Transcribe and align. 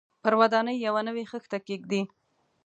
پر 0.23 0.33
ودانۍ 0.39 0.75
یوه 0.87 1.01
نوې 1.07 1.23
خښته 1.31 1.57
کېږدي. 1.67 2.01